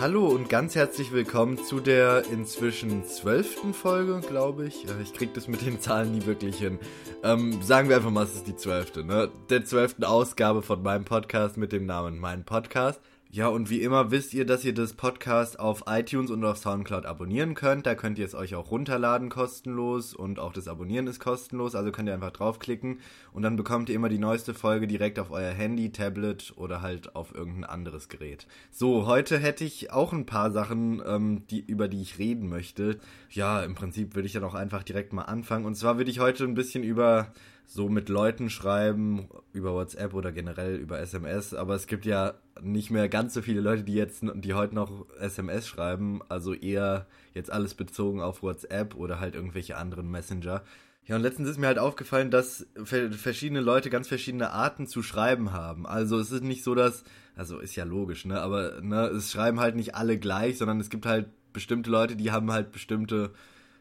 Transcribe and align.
Hallo 0.00 0.26
und 0.26 0.48
ganz 0.48 0.74
herzlich 0.74 1.12
willkommen 1.12 1.56
zu 1.56 1.78
der 1.78 2.24
inzwischen 2.32 3.04
zwölften 3.04 3.72
Folge, 3.72 4.20
glaube 4.26 4.66
ich. 4.66 4.84
Ich 5.00 5.14
krieg 5.14 5.32
das 5.34 5.46
mit 5.46 5.64
den 5.64 5.80
Zahlen 5.80 6.12
nie 6.12 6.26
wirklich 6.26 6.56
hin. 6.56 6.80
Ähm, 7.22 7.62
sagen 7.62 7.88
wir 7.88 7.96
einfach 7.96 8.10
mal, 8.10 8.24
es 8.24 8.34
ist 8.34 8.48
die 8.48 8.56
zwölfte, 8.56 9.04
ne? 9.04 9.30
Der 9.50 9.64
zwölften 9.64 10.02
Ausgabe 10.02 10.62
von 10.62 10.82
meinem 10.82 11.04
Podcast 11.04 11.56
mit 11.56 11.70
dem 11.70 11.86
Namen 11.86 12.18
Mein 12.18 12.44
Podcast. 12.44 13.00
Ja, 13.34 13.48
und 13.48 13.68
wie 13.68 13.82
immer 13.82 14.12
wisst 14.12 14.32
ihr, 14.32 14.46
dass 14.46 14.64
ihr 14.64 14.74
das 14.74 14.92
Podcast 14.92 15.58
auf 15.58 15.82
iTunes 15.88 16.30
und 16.30 16.44
auf 16.44 16.56
Soundcloud 16.56 17.04
abonnieren 17.04 17.56
könnt. 17.56 17.84
Da 17.84 17.96
könnt 17.96 18.16
ihr 18.16 18.24
es 18.24 18.36
euch 18.36 18.54
auch 18.54 18.70
runterladen 18.70 19.28
kostenlos 19.28 20.14
und 20.14 20.38
auch 20.38 20.52
das 20.52 20.68
Abonnieren 20.68 21.08
ist 21.08 21.18
kostenlos. 21.18 21.74
Also 21.74 21.90
könnt 21.90 22.08
ihr 22.08 22.14
einfach 22.14 22.30
draufklicken 22.30 23.00
und 23.32 23.42
dann 23.42 23.56
bekommt 23.56 23.88
ihr 23.88 23.96
immer 23.96 24.08
die 24.08 24.20
neueste 24.20 24.54
Folge 24.54 24.86
direkt 24.86 25.18
auf 25.18 25.32
euer 25.32 25.50
Handy, 25.50 25.90
Tablet 25.90 26.52
oder 26.54 26.80
halt 26.80 27.16
auf 27.16 27.34
irgendein 27.34 27.64
anderes 27.64 28.08
Gerät. 28.08 28.46
So, 28.70 29.08
heute 29.08 29.36
hätte 29.40 29.64
ich 29.64 29.90
auch 29.90 30.12
ein 30.12 30.26
paar 30.26 30.52
Sachen, 30.52 31.02
ähm, 31.04 31.42
die, 31.50 31.58
über 31.58 31.88
die 31.88 32.02
ich 32.02 32.20
reden 32.20 32.48
möchte. 32.48 33.00
Ja, 33.30 33.64
im 33.64 33.74
Prinzip 33.74 34.14
würde 34.14 34.26
ich 34.26 34.32
dann 34.32 34.44
auch 34.44 34.54
einfach 34.54 34.84
direkt 34.84 35.12
mal 35.12 35.22
anfangen. 35.22 35.64
Und 35.64 35.74
zwar 35.74 35.98
würde 35.98 36.12
ich 36.12 36.20
heute 36.20 36.44
ein 36.44 36.54
bisschen 36.54 36.84
über 36.84 37.32
so 37.66 37.88
mit 37.88 38.08
Leuten 38.08 38.50
schreiben 38.50 39.28
über 39.52 39.72
WhatsApp 39.72 40.14
oder 40.14 40.32
generell 40.32 40.76
über 40.76 41.00
SMS, 41.00 41.54
aber 41.54 41.74
es 41.74 41.86
gibt 41.86 42.04
ja 42.04 42.34
nicht 42.62 42.90
mehr 42.90 43.08
ganz 43.08 43.34
so 43.34 43.42
viele 43.42 43.60
Leute, 43.60 43.82
die 43.84 43.94
jetzt, 43.94 44.22
die 44.22 44.54
heute 44.54 44.74
noch 44.74 45.06
SMS 45.18 45.66
schreiben, 45.66 46.20
also 46.28 46.54
eher 46.54 47.06
jetzt 47.32 47.50
alles 47.50 47.74
bezogen 47.74 48.20
auf 48.20 48.42
WhatsApp 48.42 48.94
oder 48.94 49.20
halt 49.20 49.34
irgendwelche 49.34 49.76
anderen 49.76 50.10
Messenger. 50.10 50.62
Ja, 51.06 51.16
und 51.16 51.22
letztens 51.22 51.50
ist 51.50 51.58
mir 51.58 51.66
halt 51.66 51.78
aufgefallen, 51.78 52.30
dass 52.30 52.66
verschiedene 52.84 53.60
Leute 53.60 53.90
ganz 53.90 54.08
verschiedene 54.08 54.50
Arten 54.50 54.86
zu 54.86 55.02
schreiben 55.02 55.52
haben. 55.52 55.86
Also 55.86 56.18
es 56.18 56.30
ist 56.30 56.44
nicht 56.44 56.64
so, 56.64 56.74
dass, 56.74 57.04
also 57.36 57.58
ist 57.58 57.76
ja 57.76 57.84
logisch, 57.84 58.24
ne, 58.24 58.40
aber 58.40 58.80
ne, 58.80 59.06
es 59.08 59.32
schreiben 59.32 59.60
halt 59.60 59.76
nicht 59.76 59.94
alle 59.94 60.18
gleich, 60.18 60.56
sondern 60.56 60.80
es 60.80 60.88
gibt 60.88 61.04
halt 61.04 61.28
bestimmte 61.52 61.90
Leute, 61.90 62.16
die 62.16 62.30
haben 62.30 62.50
halt 62.50 62.72
bestimmte 62.72 63.32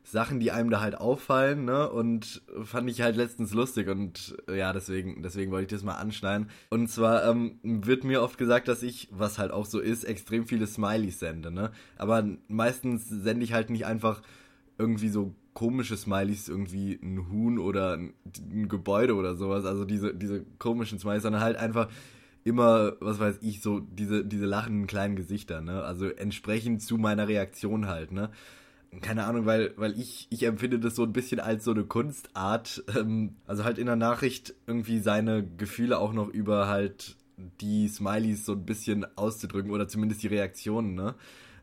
Sachen, 0.04 0.40
die 0.40 0.52
einem 0.52 0.70
da 0.70 0.82
halt 0.82 0.96
auffallen, 0.96 1.64
ne? 1.66 1.90
Und 1.90 2.42
fand 2.64 2.90
ich 2.90 3.02
halt 3.02 3.16
letztens 3.16 3.54
lustig 3.54 3.88
und 3.88 4.36
ja, 4.54 4.74
deswegen, 4.74 5.24
deswegen 5.24 5.52
wollte 5.52 5.66
ich 5.66 5.80
das 5.80 5.86
mal 5.86 5.96
anschneiden. 5.96 6.50
Und 6.70 6.90
zwar 6.90 7.26
ähm, 7.26 7.60
wird 7.64 8.04
mir 8.04 8.22
oft 8.22 8.38
gesagt, 8.38 8.68
dass 8.68 8.84
ich, 8.84 9.08
was 9.12 9.40
halt 9.40 9.52
auch 9.52 9.66
so 9.66 9.80
ist, 9.80 10.04
extrem 10.04 10.46
viele 10.46 10.68
Smileys 10.68 11.20
sende, 11.20 11.52
ne? 11.52 11.72
Aber 11.98 12.28
meistens 12.50 13.08
sende 13.08 13.46
ich 13.46 13.54
halt 13.54 13.70
nicht 13.70 13.86
einfach 13.86 14.22
irgendwie 14.78 15.10
so 15.10 15.34
komische 15.54 15.96
Smileys, 15.96 16.50
irgendwie 16.50 17.00
ein 17.02 17.30
Huhn 17.32 17.58
oder 17.60 17.94
ein, 17.94 18.14
ein 18.52 18.68
Gebäude 18.68 19.16
oder 19.16 19.36
sowas, 19.36 19.66
also 19.66 19.86
diese, 19.86 20.14
diese 20.14 20.44
komischen 20.58 21.00
Smileys, 21.00 21.24
sondern 21.24 21.42
halt 21.44 21.58
einfach 21.58 21.90
immer, 22.44 22.94
was 23.00 23.20
weiß 23.20 23.40
ich, 23.42 23.62
so 23.62 23.80
diese, 23.80 24.26
diese 24.26 24.46
lachenden 24.46 24.88
kleinen 24.88 25.16
Gesichter, 25.16 25.62
ne? 25.62 25.84
Also 25.84 26.08
entsprechend 26.08 26.82
zu 26.82 26.98
meiner 26.98 27.30
Reaktion 27.30 27.88
halt, 27.88 28.12
ne? 28.12 28.32
Keine 29.02 29.26
Ahnung, 29.26 29.46
weil, 29.46 29.74
weil 29.78 30.00
ich, 30.00 30.28
ich 30.30 30.44
empfinde 30.44 30.80
das 30.80 30.96
so 30.96 31.04
ein 31.04 31.14
bisschen 31.14 31.40
als 31.40 31.64
so 31.64 31.72
eine 31.72 31.84
Kunstart, 31.84 32.84
ähm, 32.96 33.36
also 33.48 33.64
halt 33.64 33.78
in 33.78 33.86
der 33.86 33.96
Nachricht 33.96 34.54
irgendwie 34.68 35.00
seine 35.00 35.46
Gefühle 35.46 35.98
auch 36.00 36.14
noch 36.14 36.28
über 36.30 36.68
halt 36.68 37.18
die 37.62 37.88
Smileys 37.88 38.46
so 38.46 38.54
ein 38.54 38.66
bisschen 38.66 39.06
auszudrücken 39.18 39.72
oder 39.72 39.88
zumindest 39.88 40.24
die 40.24 40.28
Reaktionen, 40.28 40.96
ne? 40.96 41.16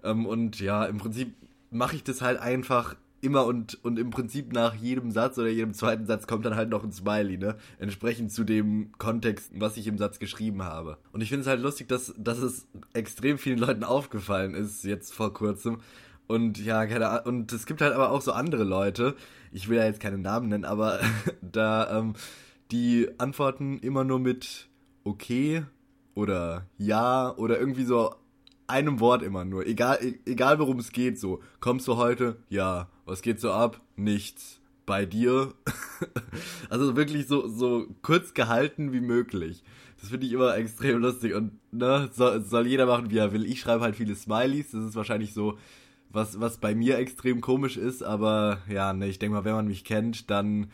Ähm, 0.02 0.26
und 0.26 0.60
ja, 0.60 0.84
im 0.84 0.98
Prinzip 0.98 1.34
mache 1.70 1.96
ich 1.96 2.02
das 2.02 2.22
halt 2.22 2.40
einfach 2.40 2.96
immer 3.22 3.44
und, 3.44 3.82
und 3.84 3.98
im 3.98 4.10
Prinzip 4.10 4.52
nach 4.52 4.74
jedem 4.74 5.10
Satz 5.10 5.38
oder 5.38 5.48
jedem 5.48 5.74
zweiten 5.74 6.06
Satz 6.06 6.26
kommt 6.26 6.46
dann 6.46 6.56
halt 6.56 6.70
noch 6.70 6.84
ein 6.84 6.92
Smiley, 6.92 7.36
ne? 7.36 7.56
Entsprechend 7.78 8.32
zu 8.32 8.44
dem 8.44 8.92
Kontext, 8.98 9.52
was 9.54 9.76
ich 9.76 9.86
im 9.86 9.98
Satz 9.98 10.18
geschrieben 10.18 10.62
habe. 10.62 10.98
Und 11.12 11.20
ich 11.20 11.28
finde 11.28 11.42
es 11.42 11.46
halt 11.46 11.60
lustig, 11.60 11.88
dass, 11.88 12.14
dass 12.16 12.38
es 12.38 12.66
extrem 12.92 13.38
vielen 13.38 13.58
Leuten 13.58 13.84
aufgefallen 13.84 14.54
ist, 14.54 14.84
jetzt 14.84 15.12
vor 15.12 15.34
kurzem, 15.34 15.78
und 16.30 16.64
ja, 16.64 16.86
keine 16.86 17.08
Ahnung. 17.08 17.26
Und 17.26 17.52
es 17.52 17.66
gibt 17.66 17.80
halt 17.80 17.92
aber 17.92 18.10
auch 18.12 18.20
so 18.20 18.30
andere 18.30 18.62
Leute, 18.62 19.16
ich 19.50 19.68
will 19.68 19.78
ja 19.78 19.84
jetzt 19.84 19.98
keine 19.98 20.16
Namen 20.16 20.48
nennen, 20.48 20.64
aber 20.64 21.00
da, 21.42 21.98
ähm, 21.98 22.14
die 22.70 23.08
antworten 23.18 23.80
immer 23.80 24.04
nur 24.04 24.20
mit 24.20 24.68
okay 25.02 25.64
oder 26.14 26.66
ja 26.78 27.34
oder 27.36 27.58
irgendwie 27.58 27.84
so 27.84 28.14
einem 28.68 29.00
Wort 29.00 29.24
immer 29.24 29.44
nur. 29.44 29.66
Egal, 29.66 29.98
e-, 30.00 30.20
egal 30.24 30.60
worum 30.60 30.78
es 30.78 30.92
geht, 30.92 31.18
so. 31.18 31.40
Kommst 31.58 31.88
du 31.88 31.96
heute? 31.96 32.36
Ja. 32.48 32.88
Was 33.06 33.22
geht 33.22 33.40
so 33.40 33.50
ab? 33.50 33.80
Nichts. 33.96 34.60
Bei 34.86 35.06
dir? 35.06 35.52
also 36.70 36.94
wirklich 36.94 37.26
so, 37.26 37.48
so 37.48 37.88
kurz 38.02 38.34
gehalten 38.34 38.92
wie 38.92 39.00
möglich. 39.00 39.64
Das 40.00 40.10
finde 40.10 40.26
ich 40.26 40.32
immer 40.32 40.56
extrem 40.56 41.00
lustig 41.00 41.34
und 41.34 41.58
ne, 41.72 42.08
soll, 42.12 42.42
soll 42.44 42.68
jeder 42.68 42.86
machen, 42.86 43.10
wie 43.10 43.18
er 43.18 43.32
will. 43.32 43.44
Ich 43.44 43.60
schreibe 43.60 43.82
halt 43.82 43.96
viele 43.96 44.14
Smileys. 44.14 44.70
Das 44.70 44.84
ist 44.84 44.94
wahrscheinlich 44.94 45.34
so 45.34 45.58
was, 46.10 46.40
was 46.40 46.58
bei 46.58 46.74
mir 46.74 46.98
extrem 46.98 47.40
komisch 47.40 47.76
ist, 47.76 48.02
aber 48.02 48.58
ja, 48.68 48.92
ne, 48.92 49.08
ich 49.08 49.18
denke 49.18 49.36
mal, 49.36 49.44
wenn 49.44 49.54
man 49.54 49.68
mich 49.68 49.84
kennt, 49.84 50.30
dann 50.30 50.70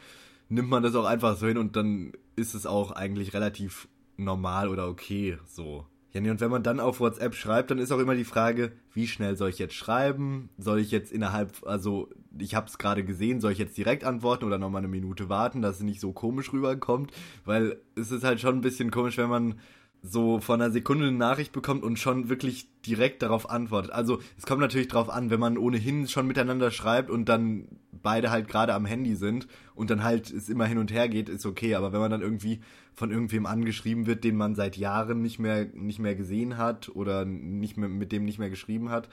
nimmt 0.48 0.68
man 0.68 0.82
das 0.82 0.94
auch 0.94 1.04
einfach 1.04 1.36
so 1.36 1.46
hin 1.46 1.58
und 1.58 1.76
dann 1.76 2.12
ist 2.36 2.54
es 2.54 2.66
auch 2.66 2.92
eigentlich 2.92 3.34
relativ 3.34 3.88
normal 4.16 4.68
oder 4.68 4.88
okay 4.88 5.38
so. 5.46 5.86
Ja, 6.12 6.22
nee, 6.22 6.30
und 6.30 6.40
wenn 6.40 6.50
man 6.50 6.62
dann 6.62 6.80
auf 6.80 7.00
WhatsApp 7.00 7.34
schreibt, 7.34 7.70
dann 7.70 7.78
ist 7.78 7.92
auch 7.92 7.98
immer 7.98 8.14
die 8.14 8.24
Frage, 8.24 8.72
wie 8.94 9.06
schnell 9.06 9.36
soll 9.36 9.50
ich 9.50 9.58
jetzt 9.58 9.74
schreiben? 9.74 10.48
Soll 10.56 10.80
ich 10.80 10.90
jetzt 10.90 11.12
innerhalb, 11.12 11.66
also 11.66 12.08
ich 12.38 12.54
habe 12.54 12.68
es 12.68 12.78
gerade 12.78 13.04
gesehen, 13.04 13.42
soll 13.42 13.52
ich 13.52 13.58
jetzt 13.58 13.76
direkt 13.76 14.02
antworten 14.02 14.46
oder 14.46 14.56
nochmal 14.56 14.78
eine 14.78 14.88
Minute 14.88 15.28
warten, 15.28 15.60
dass 15.60 15.76
es 15.76 15.82
nicht 15.82 16.00
so 16.00 16.12
komisch 16.12 16.54
rüberkommt? 16.54 17.12
Weil 17.44 17.82
es 17.96 18.10
ist 18.12 18.24
halt 18.24 18.40
schon 18.40 18.54
ein 18.54 18.62
bisschen 18.62 18.90
komisch, 18.90 19.18
wenn 19.18 19.28
man 19.28 19.56
so 20.06 20.40
von 20.40 20.60
einer 20.60 20.70
Sekunde 20.70 21.06
eine 21.06 21.16
Nachricht 21.16 21.52
bekommt 21.52 21.82
und 21.82 21.98
schon 21.98 22.28
wirklich 22.28 22.68
direkt 22.86 23.22
darauf 23.22 23.50
antwortet. 23.50 23.90
Also 23.90 24.20
es 24.38 24.46
kommt 24.46 24.60
natürlich 24.60 24.88
darauf 24.88 25.10
an, 25.10 25.30
wenn 25.30 25.40
man 25.40 25.58
ohnehin 25.58 26.08
schon 26.08 26.26
miteinander 26.26 26.70
schreibt 26.70 27.10
und 27.10 27.28
dann 27.28 27.66
beide 27.92 28.30
halt 28.30 28.48
gerade 28.48 28.74
am 28.74 28.86
Handy 28.86 29.16
sind 29.16 29.48
und 29.74 29.90
dann 29.90 30.04
halt 30.04 30.30
es 30.30 30.48
immer 30.48 30.66
hin 30.66 30.78
und 30.78 30.92
her 30.92 31.08
geht, 31.08 31.28
ist 31.28 31.46
okay. 31.46 31.74
Aber 31.74 31.92
wenn 31.92 32.00
man 32.00 32.10
dann 32.10 32.22
irgendwie 32.22 32.60
von 32.94 33.10
irgendwem 33.10 33.46
angeschrieben 33.46 34.06
wird, 34.06 34.24
den 34.24 34.36
man 34.36 34.54
seit 34.54 34.76
Jahren 34.76 35.20
nicht 35.22 35.38
mehr 35.38 35.66
nicht 35.74 35.98
mehr 35.98 36.14
gesehen 36.14 36.56
hat 36.56 36.88
oder 36.88 37.24
nicht 37.24 37.76
mehr 37.76 37.88
mit 37.88 38.12
dem 38.12 38.24
nicht 38.24 38.38
mehr 38.38 38.50
geschrieben 38.50 38.90
hat, 38.90 39.08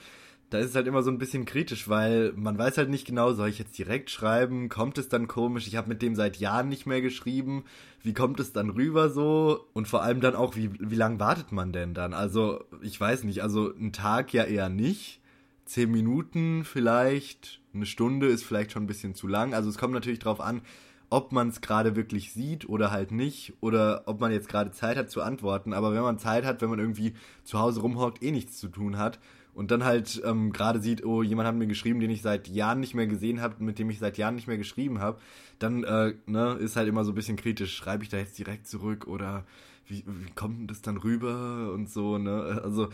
da 0.50 0.60
ist 0.60 0.70
es 0.70 0.76
halt 0.76 0.86
immer 0.86 1.02
so 1.02 1.10
ein 1.10 1.18
bisschen 1.18 1.46
kritisch, 1.46 1.90
weil 1.90 2.32
man 2.36 2.58
weiß 2.58 2.78
halt 2.78 2.90
nicht 2.90 3.08
genau, 3.08 3.34
soll 3.34 3.50
ich 3.50 3.58
jetzt 3.58 3.76
direkt 3.78 4.12
schreiben? 4.12 4.70
Kommt 4.70 5.00
es 5.00 5.10
dann 5.10 5.28
komisch? 5.28 5.66
Ich 5.66 5.76
habe 5.76 5.90
mit 5.90 6.04
dem 6.04 6.16
seit 6.16 6.38
Jahren 6.38 6.70
nicht 6.70 6.86
mehr 6.86 7.02
geschrieben. 7.02 7.64
Wie 8.04 8.14
kommt 8.14 8.40
es 8.40 8.54
dann 8.54 8.70
rüber 8.70 9.10
so? 9.10 9.66
Und 9.74 9.88
vor 9.88 10.04
allem 10.04 10.22
dann 10.22 10.36
auch, 10.36 10.56
wie, 10.56 10.70
wie 10.80 10.96
lange 10.96 11.20
wartet 11.20 11.52
man 11.52 11.72
denn 11.72 11.96
dann? 11.96 12.14
Also, 12.14 12.64
ich 12.82 13.00
weiß 13.02 13.24
nicht, 13.24 13.42
also 13.42 13.74
ein 13.74 13.94
Tag 13.94 14.32
ja 14.32 14.44
eher 14.44 14.70
nicht. 14.70 15.22
Zehn 15.66 15.92
Minuten 15.92 16.66
vielleicht, 16.66 17.62
eine 17.74 17.88
Stunde 17.88 18.28
ist 18.28 18.44
vielleicht 18.44 18.74
schon 18.74 18.84
ein 18.84 18.88
bisschen 18.88 19.16
zu 19.16 19.28
lang. 19.28 19.56
Also 19.56 19.70
es 19.70 19.78
kommt 19.78 19.94
natürlich 19.94 20.20
drauf 20.20 20.40
an, 20.40 20.62
ob 21.10 21.32
man 21.32 21.50
es 21.50 21.62
gerade 21.62 21.96
wirklich 21.96 22.34
sieht 22.34 22.68
oder 22.68 22.92
halt 22.92 23.12
nicht 23.12 23.54
oder 23.62 24.04
ob 24.06 24.20
man 24.20 24.32
jetzt 24.32 24.50
gerade 24.50 24.72
Zeit 24.72 24.98
hat 24.98 25.10
zu 25.10 25.22
antworten. 25.22 25.74
Aber 25.74 25.94
wenn 25.94 26.02
man 26.02 26.20
Zeit 26.20 26.46
hat, 26.46 26.62
wenn 26.62 26.70
man 26.70 26.80
irgendwie 26.80 27.14
zu 27.44 27.60
Hause 27.60 27.82
rumhockt, 27.82 28.22
eh 28.22 28.32
nichts 28.32 28.60
zu 28.60 28.68
tun 28.68 28.98
hat 28.98 29.20
und 29.54 29.72
dann 29.72 29.84
halt 29.84 30.22
ähm, 30.26 30.52
gerade 30.52 30.80
sieht, 30.82 31.06
oh, 31.06 31.22
jemand 31.22 31.48
hat 31.48 31.56
mir 31.56 31.68
geschrieben, 31.68 32.00
den 32.00 32.10
ich 32.10 32.22
seit 32.22 32.48
Jahren 32.48 32.80
nicht 32.80 32.96
mehr 32.96 33.08
gesehen 33.08 33.42
habe, 33.42 33.64
mit 33.64 33.80
dem 33.80 33.90
ich 33.90 34.00
seit 34.00 34.18
Jahren 34.18 34.36
nicht 34.36 34.48
mehr 34.48 34.58
geschrieben 34.58 35.00
habe, 35.00 35.20
dann 35.60 35.84
äh, 35.84 36.14
ne, 36.26 36.54
ist 36.54 36.76
halt 36.76 36.88
immer 36.88 37.06
so 37.06 37.12
ein 37.12 37.16
bisschen 37.16 37.38
kritisch, 37.38 37.76
schreibe 37.76 38.04
ich 38.04 38.10
da 38.10 38.18
jetzt 38.18 38.38
direkt 38.38 38.68
zurück 38.68 39.08
oder 39.08 39.46
wie, 39.86 40.04
wie 40.08 40.32
kommt 40.36 40.72
das 40.72 40.82
dann 40.82 40.98
rüber 40.98 41.72
und 41.74 41.90
so, 41.90 42.18
ne? 42.18 42.62
Also 42.64 42.90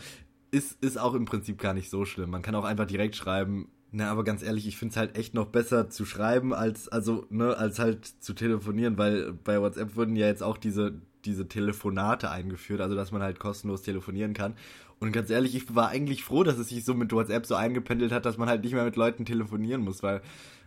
ist, 0.50 0.82
ist 0.82 0.98
auch 0.98 1.14
im 1.14 1.24
Prinzip 1.24 1.58
gar 1.58 1.74
nicht 1.74 1.90
so 1.90 2.04
schlimm. 2.04 2.30
Man 2.30 2.42
kann 2.42 2.56
auch 2.56 2.64
einfach 2.64 2.86
direkt 2.86 3.14
schreiben, 3.14 3.68
na, 3.92 4.10
aber 4.10 4.22
ganz 4.22 4.42
ehrlich, 4.42 4.68
ich 4.68 4.76
finde 4.76 4.92
es 4.92 4.96
halt 4.96 5.16
echt 5.16 5.34
noch 5.34 5.46
besser 5.46 5.90
zu 5.90 6.04
schreiben, 6.04 6.54
als, 6.54 6.88
also, 6.88 7.26
ne, 7.30 7.56
als 7.56 7.78
halt 7.80 8.04
zu 8.06 8.34
telefonieren, 8.34 8.98
weil 8.98 9.32
bei 9.32 9.60
WhatsApp 9.60 9.96
wurden 9.96 10.14
ja 10.14 10.26
jetzt 10.26 10.42
auch 10.42 10.58
diese, 10.58 10.94
diese 11.24 11.48
Telefonate 11.48 12.30
eingeführt, 12.30 12.80
also 12.80 12.94
dass 12.94 13.10
man 13.10 13.22
halt 13.22 13.40
kostenlos 13.40 13.82
telefonieren 13.82 14.32
kann. 14.32 14.54
Und 15.00 15.12
ganz 15.12 15.30
ehrlich, 15.30 15.54
ich 15.54 15.74
war 15.74 15.88
eigentlich 15.88 16.24
froh, 16.24 16.44
dass 16.44 16.58
es 16.58 16.68
sich 16.68 16.84
so 16.84 16.92
mit 16.94 17.10
WhatsApp 17.12 17.46
so 17.46 17.54
eingependelt 17.54 18.12
hat, 18.12 18.26
dass 18.26 18.36
man 18.36 18.48
halt 18.50 18.62
nicht 18.62 18.74
mehr 18.74 18.84
mit 18.84 18.96
Leuten 18.96 19.24
telefonieren 19.24 19.80
muss, 19.82 20.02
weil 20.02 20.20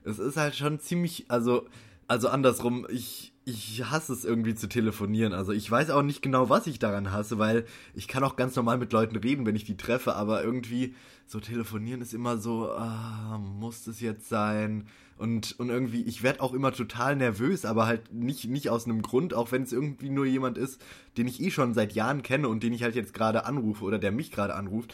es 0.03 0.18
ist 0.18 0.38
halt 0.38 0.56
schon 0.56 0.80
ziemlich, 0.80 1.25
also, 1.30 1.68
also 2.07 2.29
andersrum, 2.29 2.85
ich, 2.89 3.33
ich 3.45 3.83
hasse 3.89 4.13
es 4.13 4.25
irgendwie 4.25 4.55
zu 4.55 4.67
telefonieren. 4.67 5.33
Also 5.33 5.51
ich 5.51 5.69
weiß 5.69 5.89
auch 5.89 6.01
nicht 6.01 6.21
genau, 6.21 6.50
was 6.50 6.67
ich 6.67 6.79
daran 6.79 7.11
hasse, 7.11 7.38
weil 7.39 7.65
ich 7.94 8.07
kann 8.07 8.23
auch 8.23 8.35
ganz 8.35 8.55
normal 8.55 8.77
mit 8.77 8.94
Leuten 8.94 9.15
reden, 9.15 9.45
wenn 9.45 9.55
ich 9.55 9.65
die 9.65 9.77
treffe, 9.77 10.15
aber 10.15 10.44
irgendwie 10.44 10.95
so 11.25 11.39
telefonieren 11.39 12.01
ist 12.01 12.13
immer 12.13 12.38
so, 12.38 12.69
ah, 12.71 13.38
muss 13.38 13.83
das 13.85 14.01
jetzt 14.01 14.29
sein? 14.29 14.88
Und, 15.17 15.57
und 15.59 15.69
irgendwie, 15.69 16.01
ich 16.01 16.23
werde 16.23 16.41
auch 16.41 16.53
immer 16.53 16.71
total 16.71 17.15
nervös, 17.15 17.65
aber 17.65 17.85
halt 17.85 18.13
nicht, 18.13 18.50
nicht 18.50 18.69
aus 18.69 18.85
einem 18.85 19.01
Grund, 19.01 19.33
auch 19.33 19.51
wenn 19.51 19.63
es 19.63 19.71
irgendwie 19.71 20.09
nur 20.09 20.25
jemand 20.25 20.57
ist, 20.57 20.81
den 21.17 21.27
ich 21.27 21.41
eh 21.41 21.51
schon 21.51 21.73
seit 21.73 21.94
Jahren 21.94 22.23
kenne 22.23 22.47
und 22.47 22.63
den 22.63 22.73
ich 22.73 22.83
halt 22.83 22.95
jetzt 22.95 23.13
gerade 23.13 23.45
anrufe 23.45 23.83
oder 23.85 24.00
der 24.00 24.11
mich 24.11 24.31
gerade 24.31 24.55
anruft. 24.55 24.94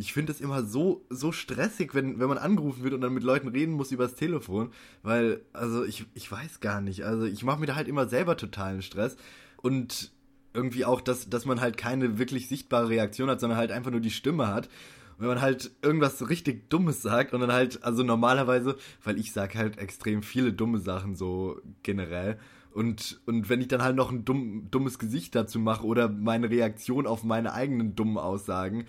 Ich 0.00 0.14
finde 0.14 0.32
es 0.32 0.40
immer 0.40 0.64
so, 0.64 1.04
so 1.10 1.30
stressig, 1.30 1.94
wenn, 1.94 2.18
wenn 2.18 2.28
man 2.28 2.38
angerufen 2.38 2.82
wird 2.82 2.94
und 2.94 3.02
dann 3.02 3.12
mit 3.12 3.22
Leuten 3.22 3.48
reden 3.48 3.74
muss 3.74 3.92
übers 3.92 4.14
Telefon, 4.14 4.70
weil, 5.02 5.42
also 5.52 5.84
ich, 5.84 6.06
ich 6.14 6.32
weiß 6.32 6.60
gar 6.60 6.80
nicht, 6.80 7.04
also 7.04 7.26
ich 7.26 7.44
mache 7.44 7.60
mir 7.60 7.66
da 7.66 7.74
halt 7.76 7.86
immer 7.86 8.08
selber 8.08 8.38
totalen 8.38 8.80
Stress. 8.80 9.16
Und 9.58 10.10
irgendwie 10.54 10.86
auch, 10.86 11.02
dass, 11.02 11.28
dass 11.28 11.44
man 11.44 11.60
halt 11.60 11.76
keine 11.76 12.18
wirklich 12.18 12.48
sichtbare 12.48 12.88
Reaktion 12.88 13.28
hat, 13.28 13.40
sondern 13.40 13.58
halt 13.58 13.72
einfach 13.72 13.90
nur 13.90 14.00
die 14.00 14.10
Stimme 14.10 14.48
hat. 14.48 14.70
Wenn 15.18 15.28
man 15.28 15.42
halt 15.42 15.70
irgendwas 15.82 16.18
so 16.18 16.24
richtig 16.24 16.70
Dummes 16.70 17.02
sagt 17.02 17.34
und 17.34 17.42
dann 17.42 17.52
halt, 17.52 17.84
also 17.84 18.02
normalerweise, 18.02 18.76
weil 19.04 19.18
ich 19.18 19.32
sag 19.32 19.54
halt 19.54 19.76
extrem 19.76 20.22
viele 20.22 20.54
dumme 20.54 20.78
Sachen 20.78 21.14
so 21.14 21.60
generell. 21.82 22.38
Und, 22.72 23.20
und 23.26 23.50
wenn 23.50 23.60
ich 23.60 23.68
dann 23.68 23.82
halt 23.82 23.96
noch 23.96 24.10
ein 24.10 24.24
dumm, 24.24 24.70
dummes 24.70 24.98
Gesicht 24.98 25.34
dazu 25.34 25.58
mache 25.58 25.84
oder 25.84 26.08
meine 26.08 26.48
Reaktion 26.48 27.06
auf 27.06 27.22
meine 27.22 27.52
eigenen 27.52 27.94
dummen 27.94 28.16
Aussagen, 28.16 28.86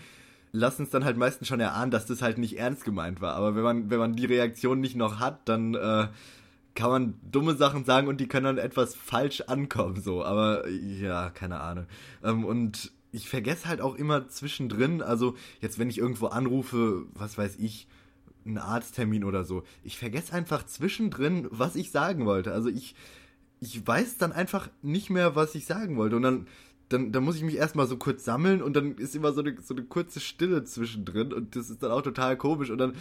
lassen 0.51 0.83
es 0.83 0.89
dann 0.89 1.05
halt 1.05 1.17
meistens 1.17 1.47
schon 1.47 1.59
erahnen, 1.59 1.91
dass 1.91 2.05
das 2.05 2.21
halt 2.21 2.37
nicht 2.37 2.57
ernst 2.57 2.83
gemeint 2.83 3.21
war. 3.21 3.35
Aber 3.35 3.55
wenn 3.55 3.63
man, 3.63 3.89
wenn 3.89 3.99
man 3.99 4.13
die 4.13 4.25
Reaktion 4.25 4.79
nicht 4.81 4.95
noch 4.95 5.19
hat, 5.19 5.47
dann 5.47 5.75
äh, 5.75 6.07
kann 6.75 6.89
man 6.89 7.13
dumme 7.29 7.55
Sachen 7.55 7.85
sagen 7.85 8.07
und 8.07 8.19
die 8.19 8.27
können 8.27 8.45
dann 8.45 8.57
etwas 8.57 8.95
falsch 8.95 9.41
ankommen, 9.41 10.01
so. 10.01 10.23
Aber 10.23 10.67
ja, 10.69 11.29
keine 11.29 11.59
Ahnung. 11.59 11.85
Ähm, 12.23 12.45
und 12.45 12.91
ich 13.11 13.29
vergesse 13.29 13.67
halt 13.67 13.81
auch 13.81 13.95
immer 13.95 14.27
zwischendrin, 14.29 15.01
also 15.01 15.35
jetzt, 15.59 15.79
wenn 15.79 15.89
ich 15.89 15.97
irgendwo 15.97 16.27
anrufe, 16.27 17.05
was 17.13 17.37
weiß 17.37 17.57
ich, 17.59 17.87
einen 18.45 18.57
Arzttermin 18.57 19.23
oder 19.23 19.43
so, 19.43 19.63
ich 19.83 19.97
vergesse 19.97 20.33
einfach 20.33 20.65
zwischendrin, 20.65 21.47
was 21.51 21.75
ich 21.75 21.91
sagen 21.91 22.25
wollte. 22.25 22.53
Also 22.53 22.69
ich, 22.69 22.95
ich 23.59 23.85
weiß 23.85 24.17
dann 24.17 24.31
einfach 24.31 24.69
nicht 24.81 25.09
mehr, 25.09 25.35
was 25.35 25.55
ich 25.55 25.65
sagen 25.65 25.97
wollte. 25.97 26.15
Und 26.15 26.23
dann, 26.23 26.47
dann, 26.91 27.11
dann 27.11 27.23
muss 27.23 27.35
ich 27.35 27.43
mich 27.43 27.55
erstmal 27.55 27.87
so 27.87 27.97
kurz 27.97 28.25
sammeln 28.25 28.61
und 28.61 28.75
dann 28.75 28.95
ist 28.95 29.15
immer 29.15 29.33
so 29.33 29.41
eine, 29.41 29.55
so 29.61 29.73
eine 29.73 29.83
kurze 29.83 30.19
Stille 30.19 30.63
zwischendrin 30.63 31.33
und 31.33 31.55
das 31.55 31.69
ist 31.69 31.83
dann 31.83 31.91
auch 31.91 32.01
total 32.01 32.37
komisch 32.37 32.69
und 32.69 32.77
dann, 32.77 32.93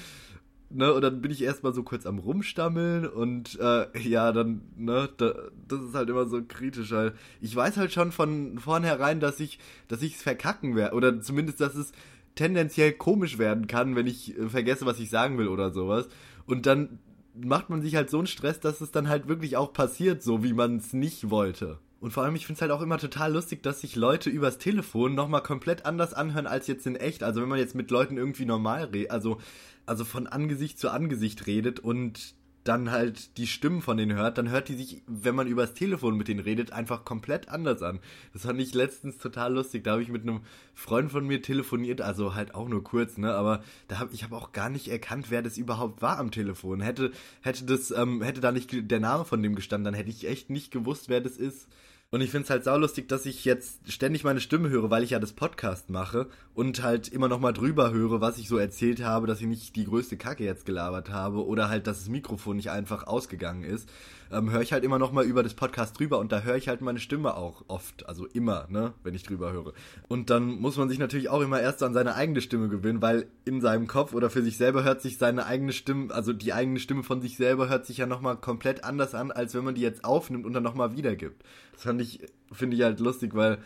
ne, 0.71 0.93
und 0.93 1.03
dann 1.03 1.21
bin 1.21 1.31
ich 1.31 1.43
erstmal 1.43 1.75
so 1.75 1.83
kurz 1.83 2.07
am 2.07 2.19
Rumstammeln 2.19 3.07
und 3.07 3.59
äh, 3.61 3.87
ja, 3.99 4.33
dann, 4.33 4.63
ne, 4.77 5.09
da, 5.17 5.35
das 5.69 5.83
ist 5.83 5.95
halt 5.95 6.09
immer 6.09 6.27
so 6.27 6.43
kritisch, 6.43 6.93
weil 6.93 7.13
ich 7.41 7.55
weiß 7.55 7.77
halt 7.77 7.93
schon 7.93 8.13
von 8.13 8.59
vornherein, 8.59 9.21
dass 9.21 9.41
ich, 9.41 9.59
dass 9.89 10.03
ich 10.03 10.17
es 10.17 10.23
verkacken 10.23 10.77
werde, 10.77 10.95
oder 10.95 11.21
zumindest, 11.21 11.61
dass 11.61 11.75
es 11.75 11.93
tendenziell 12.35 12.93
komisch 12.93 13.39
werden 13.39 13.67
kann, 13.67 13.97
wenn 13.97 14.07
ich 14.07 14.39
äh, 14.39 14.49
vergesse, 14.49 14.87
was 14.87 15.01
ich 15.01 15.11
sagen 15.11 15.39
will 15.39 15.49
oder 15.49 15.73
sowas. 15.73 16.09
Und 16.47 16.67
dann 16.67 16.99
macht 17.35 17.71
man 17.71 17.83
sich 17.83 17.97
halt 17.97 18.11
so 18.11 18.19
einen 18.19 18.27
Stress, 18.27 18.61
dass 18.61 18.81
es 18.81 18.91
dann 18.91 19.09
halt 19.09 19.29
wirklich 19.29 19.57
auch 19.57 19.73
passiert, 19.73 20.23
so 20.23 20.43
wie 20.43 20.53
man 20.53 20.77
es 20.77 20.93
nicht 20.93 21.31
wollte. 21.31 21.79
Und 22.00 22.12
vor 22.12 22.25
allem, 22.25 22.35
ich 22.35 22.47
finde 22.47 22.56
es 22.56 22.62
halt 22.62 22.73
auch 22.73 22.81
immer 22.81 22.97
total 22.97 23.32
lustig, 23.32 23.62
dass 23.62 23.82
sich 23.82 23.94
Leute 23.94 24.31
übers 24.31 24.56
Telefon 24.58 25.14
nochmal 25.14 25.43
komplett 25.43 25.85
anders 25.85 26.14
anhören 26.14 26.47
als 26.47 26.67
jetzt 26.67 26.87
in 26.87 26.97
echt. 26.97 27.23
Also 27.23 27.43
wenn 27.43 27.49
man 27.49 27.58
jetzt 27.58 27.75
mit 27.75 27.91
Leuten 27.91 28.17
irgendwie 28.17 28.47
normal 28.47 28.85
redet, 28.85 29.11
also, 29.11 29.38
also 29.85 30.05
von 30.05 30.26
Angesicht 30.26 30.79
zu 30.79 30.91
Angesicht 30.91 31.47
redet 31.47 31.79
und 31.79 32.35
dann 32.64 32.91
halt 32.91 33.38
die 33.38 33.47
Stimmen 33.47 33.81
von 33.81 33.97
denen 33.97 34.17
hört, 34.17 34.37
dann 34.37 34.50
hört 34.50 34.69
die 34.69 34.75
sich, 34.75 35.02
wenn 35.06 35.35
man 35.35 35.47
übers 35.47 35.73
Telefon 35.73 36.17
mit 36.17 36.29
denen 36.29 36.41
redet, 36.41 36.73
einfach 36.73 37.05
komplett 37.05 37.49
anders 37.49 37.82
an. 37.82 38.00
Das 38.32 38.43
fand 38.43 38.61
ich 38.61 38.75
letztens 38.75 39.17
total 39.19 39.55
lustig. 39.55 39.85
Da 39.85 39.93
habe 39.93 40.03
ich 40.03 40.08
mit 40.08 40.23
einem 40.23 40.43
Freund 40.75 41.11
von 41.11 41.26
mir 41.26 41.41
telefoniert, 41.41 42.03
also 42.03 42.35
halt 42.35 42.55
auch 42.55 42.69
nur 42.69 42.85
kurz, 42.85 43.17
ne? 43.17 43.35
Aber 43.35 43.62
da 43.88 43.99
hab, 43.99 44.12
ich 44.12 44.25
habe 44.25 44.37
auch 44.37 44.53
gar 44.53 44.69
nicht 44.69 44.88
erkannt, 44.88 45.31
wer 45.31 45.43
das 45.43 45.56
überhaupt 45.56 46.03
war 46.03 46.19
am 46.19 46.31
Telefon. 46.31 46.81
Hätte 46.81 47.12
hätte 47.41 47.64
das 47.64 47.91
ähm, 47.93 48.23
hätte 48.23 48.41
da 48.43 48.53
nicht 48.53 48.91
der 48.91 49.00
Name 49.00 49.25
von 49.25 49.43
dem 49.43 49.55
gestanden, 49.55 49.85
dann 49.85 49.94
hätte 49.94 50.11
ich 50.11 50.29
echt 50.29 50.50
nicht 50.50 50.70
gewusst, 50.70 51.08
wer 51.08 51.20
das 51.20 51.37
ist. 51.38 51.67
Und 52.12 52.23
ich 52.23 52.31
finde 52.33 52.43
es 52.43 52.51
halt 52.51 52.65
saulustig, 52.65 53.07
dass 53.07 53.25
ich 53.25 53.45
jetzt 53.45 53.93
ständig 53.93 54.25
meine 54.25 54.41
Stimme 54.41 54.69
höre, 54.69 54.91
weil 54.91 55.05
ich 55.05 55.11
ja 55.11 55.21
das 55.21 55.33
Podcast 55.33 55.91
mache 55.91 56.27
und 56.55 56.83
halt 56.83 57.07
immer 57.07 57.29
noch 57.29 57.39
mal 57.39 57.53
drüber 57.53 57.93
höre, 57.93 58.21
was 58.21 58.39
ich 58.39 58.49
so 58.49 58.59
erzählt 58.59 59.01
habe, 59.05 59.29
dass 59.29 59.41
ich 59.41 59.47
nicht 59.47 59.77
die 59.77 59.85
größte 59.85 60.17
Kacke 60.17 60.43
jetzt 60.43 60.67
gelabert 60.67 61.11
habe 61.11 61.47
oder 61.47 61.69
halt, 61.69 61.87
dass 61.87 62.01
das 62.01 62.09
Mikrofon 62.09 62.57
nicht 62.57 62.73
einfach 62.73 63.07
ausgegangen 63.07 63.62
ist 63.62 63.89
ähm, 64.33 64.51
höre 64.51 64.61
ich 64.61 64.73
halt 64.73 64.85
immer 64.85 64.99
noch 64.99 65.12
mal 65.12 65.25
über 65.25 65.43
das 65.43 65.55
Podcast 65.55 65.99
drüber 65.99 66.19
und 66.19 66.33
da 66.33 66.41
höre 66.41 66.57
ich 66.57 66.69
halt 66.69 66.81
meine 66.81 67.01
Stimme 67.01 67.37
auch 67.37 67.65
oft, 67.69 68.09
also 68.09 68.27
immer, 68.27 68.67
ne, 68.69 68.93
wenn 69.03 69.15
ich 69.15 69.23
drüber 69.23 69.53
höre. 69.53 69.73
Und 70.09 70.31
dann 70.31 70.61
muss 70.61 70.77
man 70.77 70.89
sich 70.89 70.99
natürlich 70.99 71.29
auch 71.29 71.41
immer 71.41 71.61
erst 71.61 71.83
an 71.83 71.95
seine 71.95 72.15
eigene 72.15 72.41
Stimme 72.41 72.69
gewöhnen, 72.69 73.03
weil 73.03 73.27
in 73.45 73.61
seinem 73.61 73.87
Kopf 73.87 74.15
oder 74.15 74.31
für 74.31 74.43
sich 74.43 74.56
selber 74.56 74.85
hört 74.85 75.03
sich 75.03 75.19
seine 75.19 75.47
eigene 75.47 75.73
Stimme, 75.73 76.15
also 76.15 76.33
die 76.33 76.53
eigene 76.53 76.79
Stimme 76.79 77.03
von 77.03 77.21
sich 77.21 77.37
selber 77.37 77.69
hört 77.69 77.87
sich 77.87 77.99
ja 77.99 78.06
noch 78.06 78.21
mal 78.21 78.37
komplett 78.37 78.85
anders 78.85 79.15
an, 79.15 79.31
als 79.33 79.55
wenn 79.55 79.65
man 79.65 79.75
die 79.75 79.83
jetzt 79.83 80.05
aufnimmt 80.05 80.47
und 80.47 80.53
dann 80.53 80.63
noch 80.63 80.75
mal 80.75 80.97
wiedergibt. 80.97 81.43
Das 81.81 81.85
fand 81.87 82.03
ich, 82.03 82.21
finde 82.53 82.77
ich 82.77 82.82
halt 82.82 83.00
lustig, 83.00 83.35
weil 83.35 83.56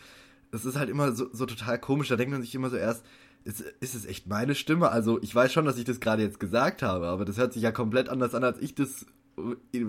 es 0.53 0.65
ist 0.65 0.77
halt 0.77 0.89
immer 0.89 1.11
so, 1.11 1.27
so 1.33 1.47
total 1.47 1.81
komisch, 1.81 2.07
da 2.07 2.15
denkt 2.15 2.31
man 2.31 2.43
sich 2.43 2.55
immer 2.55 2.71
so 2.71 2.77
erst, 2.77 3.05
ist, 3.43 3.61
ist 3.81 3.97
es 3.97 4.07
echt 4.07 4.29
meine 4.29 4.55
Stimme? 4.55 4.89
Also 4.93 5.21
ich 5.21 5.35
weiß 5.35 5.53
schon, 5.53 5.65
dass 5.65 5.79
ich 5.79 5.85
das 5.85 5.99
gerade 5.99 6.23
jetzt 6.23 6.39
gesagt 6.39 6.83
habe, 6.83 7.09
aber 7.09 7.25
das 7.25 7.39
hört 7.39 7.53
sich 7.53 7.63
ja 7.63 7.73
komplett 7.73 8.09
anders 8.09 8.37
an, 8.37 8.45
als 8.45 8.61
ich 8.61 8.77
das 8.77 9.07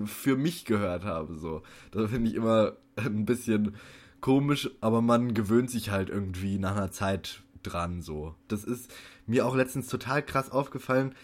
für 0.06 0.36
mich 0.36 0.64
gehört 0.64 1.04
habe. 1.04 1.36
So, 1.36 1.62
das 1.92 2.10
finde 2.10 2.28
ich 2.28 2.34
immer 2.34 2.72
ein 2.96 3.26
bisschen 3.26 3.76
komisch, 4.20 4.70
aber 4.80 5.02
man 5.02 5.32
gewöhnt 5.32 5.70
sich 5.70 5.90
halt 5.90 6.10
irgendwie 6.10 6.58
nach 6.58 6.74
einer 6.74 6.90
Zeit 6.90 7.44
dran. 7.62 8.02
So, 8.02 8.34
das 8.48 8.64
ist 8.64 8.92
mir 9.24 9.46
auch 9.46 9.54
letztens 9.54 9.86
total 9.86 10.20
krass 10.20 10.50
aufgefallen, 10.50 11.14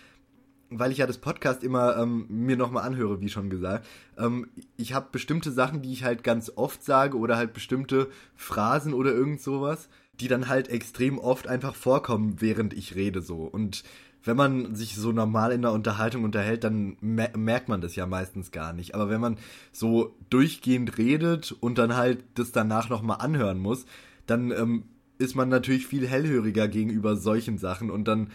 weil 0.78 0.92
ich 0.92 0.98
ja 0.98 1.06
das 1.06 1.18
Podcast 1.18 1.62
immer 1.62 1.96
ähm, 1.96 2.26
mir 2.28 2.56
nochmal 2.56 2.84
anhöre, 2.84 3.20
wie 3.20 3.28
schon 3.28 3.50
gesagt. 3.50 3.86
Ähm, 4.18 4.48
ich 4.76 4.94
habe 4.94 5.08
bestimmte 5.12 5.50
Sachen, 5.50 5.82
die 5.82 5.92
ich 5.92 6.04
halt 6.04 6.24
ganz 6.24 6.52
oft 6.54 6.84
sage 6.84 7.18
oder 7.18 7.36
halt 7.36 7.52
bestimmte 7.52 8.08
Phrasen 8.34 8.94
oder 8.94 9.12
irgend 9.12 9.40
sowas, 9.40 9.88
die 10.20 10.28
dann 10.28 10.48
halt 10.48 10.68
extrem 10.68 11.18
oft 11.18 11.48
einfach 11.48 11.74
vorkommen, 11.74 12.40
während 12.40 12.74
ich 12.74 12.94
rede 12.94 13.22
so 13.22 13.44
und 13.44 13.84
wenn 14.24 14.36
man 14.36 14.74
sich 14.74 14.94
so 14.94 15.12
normal 15.12 15.52
in 15.52 15.62
der 15.62 15.72
Unterhaltung 15.72 16.24
unterhält, 16.24 16.64
dann 16.64 16.96
merkt 17.00 17.68
man 17.68 17.80
das 17.80 17.96
ja 17.96 18.06
meistens 18.06 18.50
gar 18.50 18.72
nicht. 18.72 18.94
Aber 18.94 19.10
wenn 19.10 19.20
man 19.20 19.36
so 19.72 20.14
durchgehend 20.30 20.96
redet 20.98 21.52
und 21.52 21.78
dann 21.78 21.96
halt 21.96 22.22
das 22.34 22.52
danach 22.52 22.88
nochmal 22.88 23.18
anhören 23.20 23.58
muss, 23.58 23.84
dann 24.26 24.52
ähm, 24.52 24.84
ist 25.18 25.34
man 25.34 25.48
natürlich 25.48 25.86
viel 25.86 26.06
hellhöriger 26.06 26.68
gegenüber 26.68 27.16
solchen 27.16 27.58
Sachen 27.58 27.90
und 27.90 28.06
dann 28.06 28.30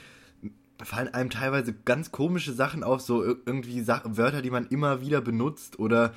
fallen 0.84 1.14
einem 1.14 1.30
teilweise 1.30 1.74
ganz 1.74 2.12
komische 2.12 2.54
Sachen 2.54 2.84
auf, 2.84 3.02
so 3.02 3.24
irgendwie 3.24 3.82
Sa 3.82 4.02
Wörter, 4.06 4.42
die 4.42 4.52
man 4.52 4.68
immer 4.68 5.02
wieder 5.02 5.22
benutzt 5.22 5.80
oder 5.80 6.14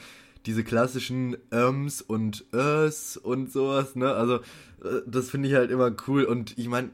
diese 0.46 0.64
klassischen 0.64 1.36
Öms 1.52 2.02
und 2.02 2.44
Ös 2.52 3.16
und 3.16 3.52
sowas, 3.52 3.96
ne? 3.96 4.12
Also, 4.12 4.36
äh, 4.36 5.02
das 5.06 5.30
finde 5.30 5.48
ich 5.48 5.54
halt 5.54 5.70
immer 5.70 5.92
cool 6.06 6.24
und 6.24 6.56
ich 6.58 6.68
meine, 6.68 6.90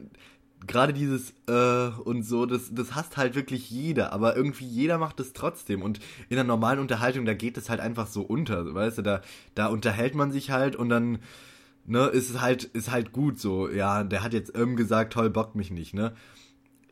gerade 0.66 0.92
dieses 0.92 1.32
äh 1.48 1.88
und 2.04 2.22
so, 2.24 2.46
das, 2.46 2.74
das 2.74 2.94
hasst 2.94 3.16
halt 3.16 3.34
wirklich 3.34 3.70
jeder, 3.70 4.12
aber 4.12 4.36
irgendwie 4.36 4.66
jeder 4.66 4.98
macht 4.98 5.20
es 5.20 5.32
trotzdem. 5.32 5.82
Und 5.82 6.00
in 6.28 6.36
der 6.36 6.44
normalen 6.44 6.80
Unterhaltung, 6.80 7.24
da 7.24 7.34
geht 7.34 7.56
es 7.56 7.70
halt 7.70 7.80
einfach 7.80 8.06
so 8.06 8.22
unter, 8.22 8.74
weißt 8.74 8.98
du, 8.98 9.02
da, 9.02 9.20
da 9.54 9.66
unterhält 9.68 10.14
man 10.14 10.32
sich 10.32 10.50
halt 10.50 10.76
und 10.76 10.88
dann, 10.88 11.18
ne, 11.86 12.06
ist 12.06 12.40
halt, 12.40 12.64
ist 12.64 12.90
halt 12.90 13.12
gut 13.12 13.38
so, 13.38 13.68
ja, 13.70 14.04
der 14.04 14.22
hat 14.22 14.32
jetzt 14.32 14.56
ähm 14.56 14.76
gesagt, 14.76 15.12
toll, 15.12 15.30
bockt 15.30 15.54
mich 15.54 15.70
nicht, 15.70 15.94
ne? 15.94 16.14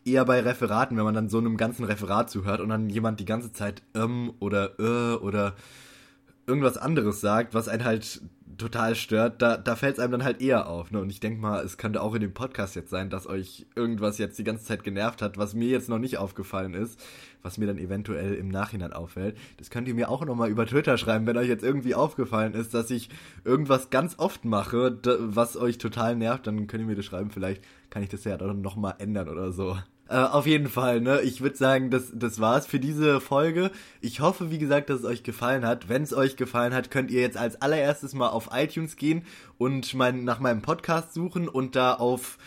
Eher 0.05 0.25
bei 0.25 0.41
Referaten, 0.41 0.97
wenn 0.97 1.05
man 1.05 1.15
dann 1.15 1.29
so 1.29 1.39
einem 1.39 1.57
ganzen 1.57 1.85
Referat 1.85 2.31
zuhört 2.31 2.61
und 2.61 2.69
dann 2.69 2.91
jemand 2.91 3.21
die 3.21 3.25
ganze 3.25 3.53
Zeit 3.53 3.83
ähm 3.95 4.33
oder 4.39 4.79
äh 4.79 5.17
oder 5.17 5.55
irgendwas 6.47 6.77
anderes 6.77 7.21
sagt, 7.21 7.55
was 7.55 7.69
einen 7.69 7.85
halt 7.85 8.21
total 8.59 8.95
stört, 8.95 9.43
da, 9.43 9.57
da 9.57 9.77
fällt 9.77 9.95
es 9.95 9.99
einem 9.99 10.13
dann 10.13 10.25
halt 10.25 10.41
eher 10.41 10.69
auf. 10.69 10.91
Ne? 10.91 11.01
Und 11.01 11.11
ich 11.11 11.21
denke 11.21 11.41
mal, 11.41 11.65
es 11.65 11.77
könnte 11.77 12.01
auch 12.03 12.15
in 12.15 12.21
dem 12.21 12.35
Podcast 12.35 12.77
jetzt 12.77 12.91
sein, 12.91 13.11
dass 13.11 13.27
euch 13.27 13.67
irgendwas 13.75 14.19
jetzt 14.19 14.39
die 14.39 14.45
ganze 14.45 14.65
Zeit 14.65 14.85
genervt 14.85 15.23
hat, 15.23 15.39
was 15.39 15.55
mir 15.55 15.69
jetzt 15.69 15.89
noch 15.89 15.99
nicht 15.99 16.19
aufgefallen 16.19 16.75
ist, 16.75 17.01
was 17.43 17.59
mir 17.59 17.67
dann 17.67 17.79
eventuell 17.79 18.35
im 18.35 18.49
Nachhinein 18.49 18.93
auffällt. 18.93 19.37
Das 19.57 19.71
könnt 19.71 19.89
ihr 19.89 19.95
mir 19.95 20.09
auch 20.09 20.25
nochmal 20.25 20.51
über 20.51 20.67
Twitter 20.67 20.99
schreiben, 20.99 21.27
wenn 21.27 21.37
euch 21.37 21.49
jetzt 21.49 21.65
irgendwie 21.65 21.95
aufgefallen 21.95 22.55
ist, 22.55 22.75
dass 22.75 22.91
ich 22.91 23.11
irgendwas 23.45 23.91
ganz 23.91 24.19
oft 24.19 24.45
mache, 24.45 24.99
was 25.21 25.57
euch 25.57 25.79
total 25.79 26.17
nervt, 26.17 26.47
dann 26.47 26.67
könnt 26.67 26.83
ihr 26.83 26.87
mir 26.87 26.97
das 26.97 27.05
schreiben. 27.05 27.31
Vielleicht 27.31 27.63
kann 27.91 28.03
ich 28.03 28.09
das 28.09 28.25
ja 28.25 28.37
dann 28.37 28.61
nochmal 28.61 28.95
ändern 28.99 29.29
oder 29.29 29.53
so. 29.53 29.77
Äh, 30.09 30.17
auf 30.17 30.47
jeden 30.47 30.69
Fall, 30.69 31.01
ne? 31.01 31.23
Ich 31.23 31.41
würde 31.41 31.57
sagen, 31.57 31.91
das, 31.91 32.13
das 32.15 32.39
war's 32.39 32.67
für 32.67 32.79
diese 32.79 33.21
Folge. 33.21 33.71
Ich 34.01 34.21
hoffe, 34.21 34.51
wie 34.51 34.59
gesagt, 34.59 34.91
dass 34.91 35.01
es 35.01 35.05
euch 35.07 35.23
gefallen 35.23 35.65
hat. 35.65 35.89
Wenn 35.89 36.03
es 36.03 36.13
euch 36.13 36.37
gefallen 36.37 36.75
hat, 36.75 36.91
könnt 36.91 37.11
ihr 37.11 37.23
jetzt 37.23 37.39
als 37.39 37.63
allererstes 37.63 38.13
mal 38.13 38.29
auf 38.29 38.51
iTunes 38.53 38.97
gehen 38.97 39.25
und 39.57 39.95
mein, 39.95 40.25
nach 40.25 40.41
meinem 40.41 40.61
Podcast 40.61 41.15
suchen 41.15 41.49
und 41.49 41.75
da 41.75 41.95
auf 41.95 42.39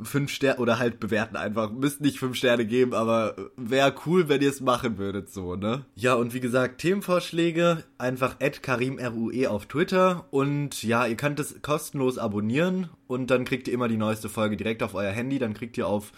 fünf 0.00 0.30
Sterne 0.30 0.60
oder 0.60 0.78
halt 0.78 1.00
bewerten 1.00 1.36
einfach. 1.36 1.70
Müsst 1.70 2.00
nicht 2.00 2.18
fünf 2.18 2.36
Sterne 2.36 2.66
geben, 2.66 2.94
aber 2.94 3.36
wäre 3.56 3.94
cool, 4.06 4.28
wenn 4.28 4.40
ihr 4.40 4.48
es 4.48 4.60
machen 4.60 4.98
würdet, 4.98 5.30
so, 5.30 5.56
ne? 5.56 5.84
Ja, 5.94 6.14
und 6.14 6.34
wie 6.34 6.40
gesagt, 6.40 6.80
Themenvorschläge 6.80 7.84
einfach 7.98 8.36
karimrue 8.62 9.50
auf 9.50 9.66
Twitter 9.66 10.26
und 10.30 10.82
ja, 10.82 11.06
ihr 11.06 11.16
könnt 11.16 11.40
es 11.40 11.60
kostenlos 11.62 12.18
abonnieren 12.18 12.88
und 13.06 13.30
dann 13.30 13.44
kriegt 13.44 13.68
ihr 13.68 13.74
immer 13.74 13.88
die 13.88 13.96
neueste 13.96 14.28
Folge 14.28 14.56
direkt 14.56 14.82
auf 14.82 14.94
euer 14.94 15.12
Handy, 15.12 15.38
dann 15.38 15.54
kriegt 15.54 15.76
ihr 15.76 15.86
auf 15.86 16.12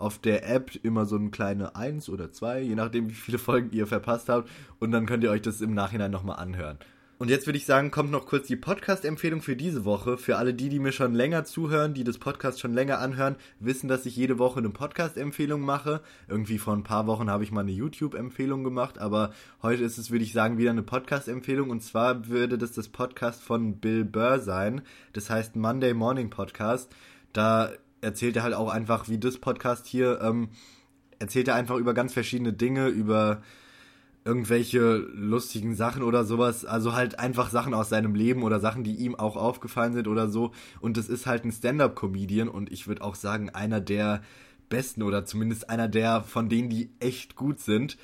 auf 0.00 0.18
der 0.18 0.48
App 0.48 0.72
immer 0.82 1.06
so 1.06 1.16
eine 1.16 1.30
kleine 1.30 1.76
1 1.76 2.08
oder 2.08 2.32
2, 2.32 2.62
je 2.62 2.74
nachdem, 2.74 3.10
wie 3.10 3.14
viele 3.14 3.38
Folgen 3.38 3.70
ihr 3.72 3.86
verpasst 3.86 4.28
habt. 4.28 4.48
Und 4.78 4.92
dann 4.92 5.06
könnt 5.06 5.24
ihr 5.24 5.30
euch 5.30 5.42
das 5.42 5.60
im 5.60 5.74
Nachhinein 5.74 6.10
nochmal 6.10 6.38
anhören. 6.38 6.78
Und 7.20 7.28
jetzt 7.28 7.46
würde 7.46 7.58
ich 7.58 7.66
sagen, 7.66 7.90
kommt 7.90 8.10
noch 8.10 8.24
kurz 8.24 8.46
die 8.46 8.56
Podcast-Empfehlung 8.56 9.42
für 9.42 9.54
diese 9.54 9.84
Woche. 9.84 10.16
Für 10.16 10.38
alle 10.38 10.54
die, 10.54 10.70
die 10.70 10.78
mir 10.78 10.92
schon 10.92 11.12
länger 11.12 11.44
zuhören, 11.44 11.92
die 11.92 12.02
das 12.02 12.16
Podcast 12.16 12.60
schon 12.60 12.72
länger 12.72 12.98
anhören, 12.98 13.36
wissen, 13.58 13.88
dass 13.88 14.06
ich 14.06 14.16
jede 14.16 14.38
Woche 14.38 14.60
eine 14.60 14.70
Podcast-Empfehlung 14.70 15.60
mache. 15.60 16.00
Irgendwie 16.28 16.56
vor 16.56 16.72
ein 16.72 16.82
paar 16.82 17.06
Wochen 17.06 17.28
habe 17.28 17.44
ich 17.44 17.52
mal 17.52 17.60
eine 17.60 17.72
YouTube-Empfehlung 17.72 18.64
gemacht, 18.64 18.98
aber 18.98 19.34
heute 19.60 19.84
ist 19.84 19.98
es, 19.98 20.10
würde 20.10 20.24
ich 20.24 20.32
sagen, 20.32 20.56
wieder 20.56 20.70
eine 20.70 20.82
Podcast-Empfehlung. 20.82 21.68
Und 21.68 21.82
zwar 21.82 22.28
würde 22.28 22.56
das 22.56 22.72
das 22.72 22.88
Podcast 22.88 23.42
von 23.42 23.74
Bill 23.80 24.06
Burr 24.06 24.38
sein. 24.38 24.80
Das 25.12 25.28
heißt 25.28 25.56
Monday 25.56 25.92
Morning 25.92 26.30
Podcast. 26.30 26.90
Da 27.34 27.70
erzählt 28.00 28.36
er 28.36 28.42
halt 28.42 28.54
auch 28.54 28.70
einfach, 28.70 29.08
wie 29.08 29.18
das 29.18 29.38
Podcast 29.38 29.86
hier, 29.86 30.20
ähm, 30.22 30.48
erzählt 31.18 31.48
er 31.48 31.54
einfach 31.54 31.76
über 31.76 31.94
ganz 31.94 32.12
verschiedene 32.12 32.52
Dinge, 32.52 32.88
über 32.88 33.42
irgendwelche 34.24 34.96
lustigen 35.14 35.74
Sachen 35.74 36.02
oder 36.02 36.24
sowas. 36.24 36.64
Also 36.64 36.94
halt 36.94 37.18
einfach 37.18 37.50
Sachen 37.50 37.74
aus 37.74 37.88
seinem 37.88 38.14
Leben 38.14 38.42
oder 38.42 38.60
Sachen, 38.60 38.84
die 38.84 38.96
ihm 38.96 39.14
auch 39.14 39.36
aufgefallen 39.36 39.94
sind 39.94 40.08
oder 40.08 40.28
so. 40.28 40.52
Und 40.80 40.98
es 40.98 41.08
ist 41.08 41.26
halt 41.26 41.44
ein 41.44 41.52
Stand-up-Comedian 41.52 42.48
und 42.48 42.70
ich 42.70 42.86
würde 42.86 43.02
auch 43.02 43.14
sagen, 43.14 43.50
einer 43.50 43.80
der 43.80 44.22
besten 44.68 45.02
oder 45.02 45.24
zumindest 45.24 45.68
einer 45.70 45.88
der 45.88 46.22
von 46.22 46.48
denen, 46.48 46.68
die 46.68 46.90
echt 47.00 47.34
gut 47.34 47.60
sind. 47.60 47.96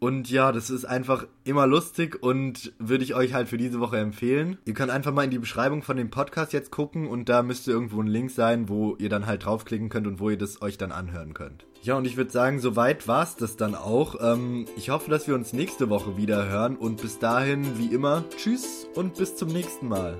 Und 0.00 0.30
ja, 0.30 0.52
das 0.52 0.70
ist 0.70 0.84
einfach 0.84 1.26
immer 1.44 1.66
lustig 1.66 2.22
und 2.22 2.72
würde 2.78 3.02
ich 3.02 3.14
euch 3.14 3.34
halt 3.34 3.48
für 3.48 3.58
diese 3.58 3.80
Woche 3.80 3.98
empfehlen. 3.98 4.58
Ihr 4.64 4.74
könnt 4.74 4.92
einfach 4.92 5.12
mal 5.12 5.24
in 5.24 5.30
die 5.30 5.38
Beschreibung 5.38 5.82
von 5.82 5.96
dem 5.96 6.10
Podcast 6.10 6.52
jetzt 6.52 6.70
gucken 6.70 7.08
und 7.08 7.28
da 7.28 7.42
müsste 7.42 7.72
irgendwo 7.72 8.00
ein 8.00 8.06
Link 8.06 8.30
sein, 8.30 8.68
wo 8.68 8.94
ihr 8.96 9.08
dann 9.08 9.26
halt 9.26 9.44
draufklicken 9.44 9.88
könnt 9.88 10.06
und 10.06 10.20
wo 10.20 10.30
ihr 10.30 10.38
das 10.38 10.62
euch 10.62 10.78
dann 10.78 10.92
anhören 10.92 11.34
könnt. 11.34 11.66
Ja, 11.82 11.96
und 11.96 12.06
ich 12.06 12.16
würde 12.16 12.30
sagen, 12.30 12.60
soweit 12.60 13.08
war's 13.08 13.36
das 13.36 13.56
dann 13.56 13.74
auch. 13.74 14.16
Ähm, 14.20 14.66
ich 14.76 14.90
hoffe, 14.90 15.10
dass 15.10 15.26
wir 15.26 15.34
uns 15.34 15.52
nächste 15.52 15.88
Woche 15.88 16.16
wieder 16.16 16.48
hören 16.48 16.76
und 16.76 17.00
bis 17.00 17.18
dahin, 17.18 17.78
wie 17.78 17.92
immer, 17.94 18.24
tschüss 18.36 18.86
und 18.94 19.14
bis 19.14 19.36
zum 19.36 19.48
nächsten 19.48 19.88
Mal. 19.88 20.18